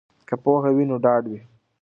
[0.27, 1.39] که پوهه وي نو ډاډ وي.